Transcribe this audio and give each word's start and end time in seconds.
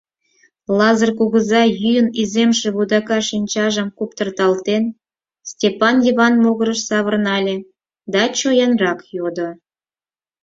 Лазыр 0.77 1.11
кугыза, 1.19 1.61
йӱын 1.81 2.07
иземше 2.21 2.67
вудака 2.75 3.19
шинчажым 3.27 3.87
куптырталтен, 3.97 4.83
Стапан 5.49 5.95
Йыван 6.05 6.33
могырыш 6.43 6.79
савырнале 6.89 7.55
да 8.13 8.21
чоянрак 8.37 8.99
йодо: 9.17 9.49